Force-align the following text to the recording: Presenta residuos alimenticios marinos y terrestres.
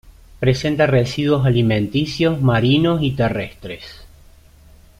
Presenta 0.39 0.87
residuos 0.87 1.45
alimenticios 1.45 2.41
marinos 2.41 3.03
y 3.03 3.11
terrestres. 3.11 4.01